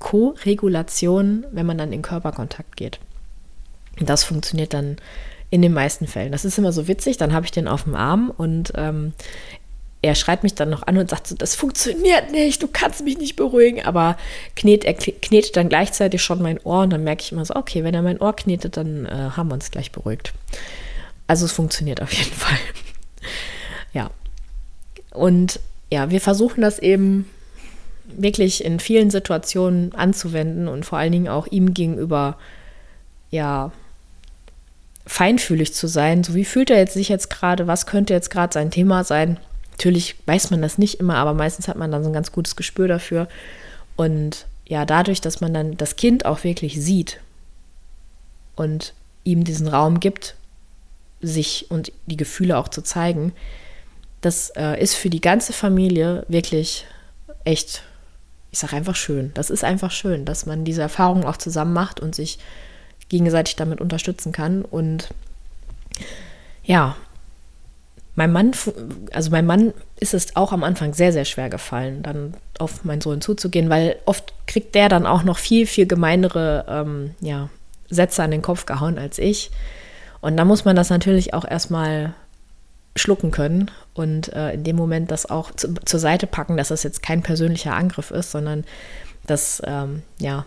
Co-Regulation, 0.00 1.46
wenn 1.52 1.66
man 1.66 1.78
dann 1.78 1.92
in 1.92 2.02
Körperkontakt 2.02 2.76
geht. 2.76 2.98
Und 4.00 4.08
das 4.08 4.24
funktioniert 4.24 4.74
dann 4.74 4.96
in 5.50 5.62
den 5.62 5.72
meisten 5.72 6.06
Fällen. 6.06 6.32
Das 6.32 6.44
ist 6.44 6.58
immer 6.58 6.72
so 6.72 6.88
witzig, 6.88 7.16
dann 7.16 7.32
habe 7.32 7.46
ich 7.46 7.52
den 7.52 7.68
auf 7.68 7.84
dem 7.84 7.94
Arm 7.94 8.32
und 8.36 8.72
ähm, 8.76 9.12
er 10.02 10.14
schreit 10.14 10.42
mich 10.42 10.54
dann 10.54 10.70
noch 10.70 10.86
an 10.86 10.96
und 10.96 11.10
sagt 11.10 11.26
so, 11.26 11.34
das 11.34 11.54
funktioniert 11.54 12.30
nicht, 12.30 12.62
du 12.62 12.68
kannst 12.68 13.04
mich 13.04 13.18
nicht 13.18 13.36
beruhigen, 13.36 13.84
aber 13.84 14.16
knet, 14.56 14.84
er 14.84 14.94
knetet 14.94 15.56
dann 15.56 15.68
gleichzeitig 15.68 16.22
schon 16.22 16.40
mein 16.40 16.58
Ohr 16.60 16.82
und 16.82 16.90
dann 16.90 17.04
merke 17.04 17.22
ich 17.22 17.32
immer 17.32 17.44
so, 17.44 17.54
okay, 17.54 17.84
wenn 17.84 17.94
er 17.94 18.02
mein 18.02 18.20
Ohr 18.20 18.34
knetet, 18.34 18.76
dann 18.76 19.04
äh, 19.04 19.30
haben 19.36 19.48
wir 19.48 19.54
uns 19.54 19.70
gleich 19.70 19.92
beruhigt. 19.92 20.32
Also 21.26 21.44
es 21.44 21.52
funktioniert 21.52 22.00
auf 22.00 22.12
jeden 22.12 22.32
Fall. 22.34 22.58
ja. 23.92 24.10
Und 25.12 25.60
ja, 25.92 26.10
wir 26.10 26.20
versuchen 26.20 26.62
das 26.62 26.78
eben 26.78 27.28
wirklich 28.16 28.64
in 28.64 28.80
vielen 28.80 29.10
Situationen 29.10 29.94
anzuwenden 29.94 30.68
und 30.68 30.84
vor 30.84 30.98
allen 30.98 31.12
Dingen 31.12 31.28
auch 31.28 31.46
ihm 31.46 31.74
gegenüber, 31.74 32.36
ja, 33.30 33.72
feinfühlig 35.06 35.74
zu 35.74 35.86
sein. 35.86 36.22
So 36.22 36.34
wie 36.34 36.44
fühlt 36.44 36.70
er 36.70 36.78
jetzt 36.78 36.94
sich 36.94 37.08
jetzt 37.08 37.30
gerade? 37.30 37.66
Was 37.66 37.86
könnte 37.86 38.14
jetzt 38.14 38.30
gerade 38.30 38.52
sein 38.52 38.70
Thema 38.70 39.04
sein? 39.04 39.38
Natürlich 39.72 40.16
weiß 40.26 40.50
man 40.50 40.62
das 40.62 40.78
nicht 40.78 41.00
immer, 41.00 41.16
aber 41.16 41.34
meistens 41.34 41.66
hat 41.66 41.76
man 41.76 41.90
dann 41.90 42.02
so 42.02 42.10
ein 42.10 42.14
ganz 42.14 42.32
gutes 42.32 42.54
Gespür 42.54 42.86
dafür. 42.86 43.28
Und 43.96 44.46
ja, 44.66 44.84
dadurch, 44.84 45.20
dass 45.20 45.40
man 45.40 45.52
dann 45.52 45.76
das 45.76 45.96
Kind 45.96 46.26
auch 46.26 46.44
wirklich 46.44 46.80
sieht 46.80 47.20
und 48.56 48.94
ihm 49.24 49.42
diesen 49.44 49.68
Raum 49.68 50.00
gibt, 50.00 50.36
sich 51.20 51.66
und 51.70 51.92
die 52.06 52.16
Gefühle 52.16 52.56
auch 52.56 52.68
zu 52.68 52.82
zeigen, 52.82 53.32
das 54.20 54.50
äh, 54.50 54.80
ist 54.80 54.94
für 54.94 55.10
die 55.10 55.20
ganze 55.20 55.52
Familie 55.52 56.24
wirklich 56.28 56.86
echt, 57.44 57.82
ich 58.52 58.58
sage 58.58 58.76
einfach 58.76 58.96
schön. 58.96 59.32
Das 59.34 59.50
ist 59.50 59.64
einfach 59.64 59.90
schön, 59.90 60.24
dass 60.24 60.46
man 60.46 60.64
diese 60.64 60.82
Erfahrungen 60.82 61.24
auch 61.24 61.36
zusammen 61.36 61.72
macht 61.72 62.00
und 62.00 62.14
sich 62.14 62.38
gegenseitig 63.08 63.56
damit 63.56 63.80
unterstützen 63.80 64.32
kann. 64.32 64.62
Und 64.62 65.10
ja, 66.64 66.96
mein 68.14 68.32
Mann, 68.32 68.52
also 69.12 69.30
mein 69.30 69.46
Mann 69.46 69.72
ist 69.98 70.14
es 70.14 70.36
auch 70.36 70.52
am 70.52 70.64
Anfang 70.64 70.94
sehr, 70.94 71.12
sehr 71.12 71.24
schwer 71.24 71.48
gefallen, 71.48 72.02
dann 72.02 72.34
auf 72.58 72.84
meinen 72.84 73.00
Sohn 73.00 73.20
zuzugehen, 73.20 73.70
weil 73.70 73.96
oft 74.04 74.32
kriegt 74.46 74.74
der 74.74 74.88
dann 74.88 75.06
auch 75.06 75.22
noch 75.22 75.38
viel, 75.38 75.66
viel 75.66 75.86
gemeinere 75.86 76.64
ähm, 76.68 77.14
ja, 77.20 77.48
Sätze 77.88 78.22
an 78.22 78.30
den 78.30 78.42
Kopf 78.42 78.66
gehauen 78.66 78.98
als 78.98 79.18
ich. 79.18 79.50
Und 80.20 80.36
da 80.36 80.44
muss 80.44 80.64
man 80.64 80.76
das 80.76 80.90
natürlich 80.90 81.34
auch 81.34 81.44
erstmal 81.44 82.14
schlucken 82.96 83.30
können 83.30 83.70
und 83.94 84.32
äh, 84.32 84.52
in 84.52 84.64
dem 84.64 84.76
Moment 84.76 85.10
das 85.10 85.26
auch 85.26 85.52
zu, 85.52 85.74
zur 85.74 86.00
Seite 86.00 86.26
packen, 86.26 86.56
dass 86.56 86.68
das 86.68 86.82
jetzt 86.82 87.02
kein 87.02 87.22
persönlicher 87.22 87.74
Angriff 87.74 88.10
ist, 88.10 88.30
sondern 88.32 88.64
dass 89.26 89.62
ähm, 89.64 90.02
ja 90.18 90.44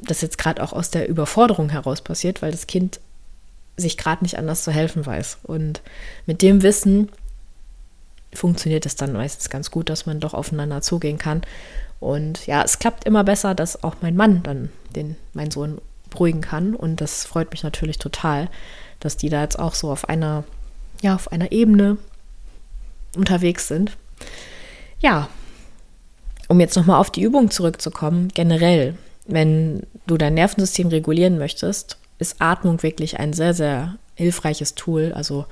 das 0.00 0.20
jetzt 0.20 0.38
gerade 0.38 0.62
auch 0.62 0.72
aus 0.72 0.90
der 0.90 1.08
Überforderung 1.08 1.70
heraus 1.70 2.00
passiert, 2.00 2.42
weil 2.42 2.50
das 2.50 2.66
Kind 2.66 3.00
sich 3.76 3.96
gerade 3.96 4.24
nicht 4.24 4.38
anders 4.38 4.64
zu 4.64 4.72
helfen 4.72 5.06
weiß. 5.06 5.38
Und 5.44 5.80
mit 6.26 6.42
dem 6.42 6.62
Wissen 6.62 7.10
funktioniert 8.34 8.86
es 8.86 8.96
dann 8.96 9.12
meistens 9.12 9.50
ganz 9.50 9.70
gut, 9.70 9.88
dass 9.88 10.06
man 10.06 10.20
doch 10.20 10.34
aufeinander 10.34 10.82
zugehen 10.82 11.18
kann. 11.18 11.42
Und 12.00 12.46
ja, 12.46 12.62
es 12.62 12.78
klappt 12.78 13.04
immer 13.04 13.24
besser, 13.24 13.54
dass 13.54 13.84
auch 13.84 13.96
mein 14.00 14.16
Mann 14.16 14.42
dann 14.42 14.70
den, 14.96 15.16
mein 15.34 15.50
Sohn 15.50 15.80
beruhigen 16.10 16.40
kann. 16.40 16.74
Und 16.74 17.00
das 17.00 17.24
freut 17.24 17.50
mich 17.50 17.62
natürlich 17.62 17.98
total, 17.98 18.48
dass 19.00 19.16
die 19.16 19.28
da 19.28 19.42
jetzt 19.42 19.58
auch 19.58 19.74
so 19.74 19.90
auf 19.90 20.08
einer, 20.08 20.44
ja, 21.02 21.14
auf 21.14 21.30
einer 21.30 21.52
Ebene 21.52 21.98
unterwegs 23.16 23.68
sind. 23.68 23.96
Ja, 25.00 25.28
um 26.48 26.60
jetzt 26.60 26.76
nochmal 26.76 26.98
auf 26.98 27.10
die 27.10 27.22
Übung 27.22 27.50
zurückzukommen, 27.50 28.28
generell, 28.28 28.96
wenn 29.26 29.86
du 30.06 30.16
dein 30.16 30.34
Nervensystem 30.34 30.88
regulieren 30.88 31.38
möchtest, 31.38 31.98
ist 32.18 32.36
Atmung 32.40 32.82
wirklich 32.82 33.18
ein 33.18 33.32
sehr, 33.32 33.52
sehr 33.52 33.96
hilfreiches 34.14 34.74
Tool. 34.74 35.12
Also 35.14 35.46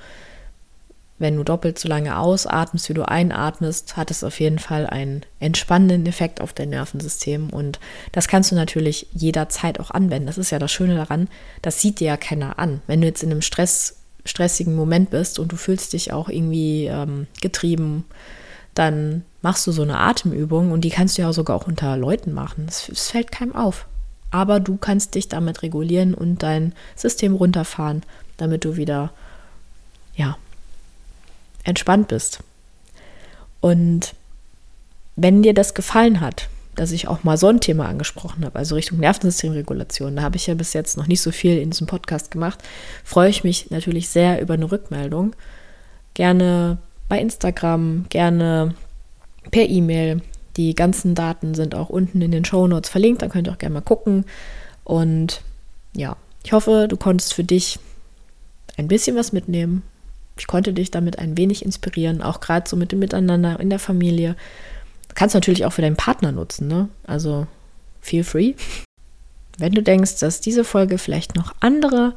wenn 1.21 1.37
du 1.37 1.43
doppelt 1.43 1.77
so 1.77 1.87
lange 1.87 2.17
ausatmest, 2.17 2.89
wie 2.89 2.95
du 2.95 3.07
einatmest, 3.07 3.95
hat 3.95 4.09
es 4.09 4.23
auf 4.23 4.39
jeden 4.39 4.57
Fall 4.57 4.87
einen 4.87 5.21
entspannenden 5.39 6.07
Effekt 6.07 6.41
auf 6.41 6.51
dein 6.51 6.69
Nervensystem. 6.69 7.51
Und 7.51 7.79
das 8.11 8.27
kannst 8.27 8.51
du 8.51 8.55
natürlich 8.55 9.07
jederzeit 9.13 9.79
auch 9.79 9.91
anwenden. 9.91 10.25
Das 10.25 10.39
ist 10.39 10.49
ja 10.49 10.59
das 10.59 10.71
Schöne 10.71 10.95
daran, 10.95 11.29
das 11.61 11.79
sieht 11.79 11.99
dir 11.99 12.07
ja 12.07 12.17
keiner 12.17 12.57
an. 12.57 12.81
Wenn 12.87 13.01
du 13.01 13.07
jetzt 13.07 13.21
in 13.21 13.31
einem 13.31 13.43
Stress, 13.43 14.00
stressigen 14.25 14.75
Moment 14.75 15.09
bist 15.09 15.39
und 15.39 15.51
du 15.51 15.55
fühlst 15.55 15.93
dich 15.93 16.13
auch 16.13 16.29
irgendwie 16.29 16.85
ähm, 16.85 17.27
getrieben, 17.41 18.05
dann 18.73 19.23
machst 19.41 19.65
du 19.67 19.71
so 19.71 19.81
eine 19.81 19.99
Atemübung 19.99 20.71
und 20.71 20.81
die 20.81 20.89
kannst 20.89 21.17
du 21.17 21.23
ja 21.23 21.33
sogar 21.33 21.55
auch 21.55 21.67
unter 21.67 21.97
Leuten 21.97 22.33
machen. 22.33 22.65
Es, 22.67 23.09
fällt 23.09 23.31
keinem 23.31 23.55
auf. 23.55 23.87
Aber 24.29 24.59
du 24.59 24.77
kannst 24.77 25.15
dich 25.15 25.27
damit 25.27 25.61
regulieren 25.61 26.13
und 26.13 26.41
dein 26.41 26.73
System 26.95 27.35
runterfahren, 27.35 28.03
damit 28.37 28.63
du 28.63 28.77
wieder, 28.77 29.11
ja, 30.15 30.37
entspannt 31.63 32.07
bist. 32.07 32.39
Und 33.59 34.15
wenn 35.17 35.43
dir 35.43 35.53
das 35.53 35.73
gefallen 35.73 36.21
hat, 36.21 36.47
dass 36.75 36.91
ich 36.91 37.07
auch 37.07 37.23
mal 37.23 37.37
so 37.37 37.47
ein 37.47 37.59
Thema 37.59 37.87
angesprochen 37.87 38.45
habe, 38.45 38.57
also 38.57 38.75
Richtung 38.75 38.99
Nervensystemregulation, 38.99 40.15
da 40.15 40.21
habe 40.21 40.37
ich 40.37 40.47
ja 40.47 40.53
bis 40.53 40.73
jetzt 40.73 40.97
noch 40.97 41.07
nicht 41.07 41.21
so 41.21 41.31
viel 41.31 41.57
in 41.57 41.71
diesem 41.71 41.87
Podcast 41.87 42.31
gemacht, 42.31 42.59
freue 43.03 43.29
ich 43.29 43.43
mich 43.43 43.71
natürlich 43.71 44.09
sehr 44.09 44.41
über 44.41 44.53
eine 44.53 44.71
Rückmeldung. 44.71 45.35
Gerne 46.13 46.77
bei 47.09 47.19
Instagram, 47.19 48.05
gerne 48.09 48.73
per 49.49 49.67
E-Mail. 49.67 50.21
Die 50.57 50.75
ganzen 50.75 51.15
Daten 51.15 51.55
sind 51.55 51.75
auch 51.75 51.89
unten 51.89 52.21
in 52.21 52.31
den 52.31 52.45
Show 52.45 52.67
Notes 52.67 52.89
verlinkt, 52.89 53.21
da 53.21 53.27
könnt 53.27 53.47
ihr 53.47 53.53
auch 53.53 53.57
gerne 53.57 53.75
mal 53.75 53.81
gucken. 53.81 54.25
Und 54.83 55.41
ja, 55.93 56.15
ich 56.43 56.53
hoffe, 56.53 56.87
du 56.89 56.97
konntest 56.97 57.33
für 57.33 57.43
dich 57.43 57.79
ein 58.77 58.87
bisschen 58.87 59.15
was 59.15 59.31
mitnehmen. 59.31 59.83
Ich 60.37 60.47
konnte 60.47 60.73
dich 60.73 60.91
damit 60.91 61.19
ein 61.19 61.37
wenig 61.37 61.63
inspirieren, 61.63 62.21
auch 62.21 62.39
gerade 62.39 62.67
so 62.67 62.75
mit 62.75 62.91
dem 62.91 62.99
Miteinander 62.99 63.59
in 63.59 63.69
der 63.69 63.79
Familie. 63.79 64.35
Kannst 65.15 65.35
du 65.35 65.37
natürlich 65.37 65.65
auch 65.65 65.73
für 65.73 65.81
deinen 65.81 65.95
Partner 65.95 66.31
nutzen, 66.31 66.67
ne? 66.67 66.89
Also 67.05 67.47
feel 68.01 68.23
free. 68.23 68.53
Wenn 69.57 69.73
du 69.73 69.83
denkst, 69.83 70.19
dass 70.19 70.41
diese 70.41 70.63
Folge 70.63 70.97
vielleicht 70.97 71.35
noch 71.35 71.53
andere 71.59 72.13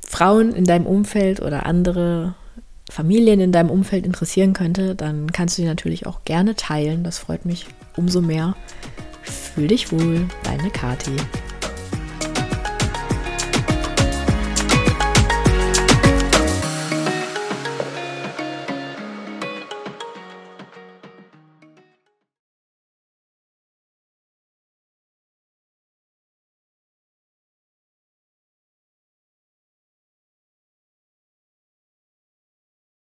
Frauen 0.00 0.52
in 0.52 0.64
deinem 0.64 0.86
Umfeld 0.86 1.40
oder 1.40 1.66
andere 1.66 2.34
Familien 2.90 3.40
in 3.40 3.52
deinem 3.52 3.70
Umfeld 3.70 4.06
interessieren 4.06 4.52
könnte, 4.52 4.94
dann 4.94 5.32
kannst 5.32 5.58
du 5.58 5.62
die 5.62 5.68
natürlich 5.68 6.06
auch 6.06 6.24
gerne 6.24 6.54
teilen. 6.54 7.02
Das 7.02 7.18
freut 7.18 7.44
mich 7.44 7.66
umso 7.96 8.20
mehr. 8.20 8.54
Fühl 9.22 9.66
dich 9.66 9.90
wohl, 9.90 10.28
deine 10.44 10.70
Kati. 10.70 11.16